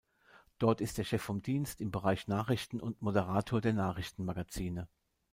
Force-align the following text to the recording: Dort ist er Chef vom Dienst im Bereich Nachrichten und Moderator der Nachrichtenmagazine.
Dort 0.57 0.81
ist 0.81 0.97
er 0.97 1.05
Chef 1.05 1.21
vom 1.21 1.43
Dienst 1.43 1.79
im 1.79 1.91
Bereich 1.91 2.27
Nachrichten 2.27 2.79
und 2.81 3.03
Moderator 3.03 3.61
der 3.61 3.73
Nachrichtenmagazine. 3.73 4.87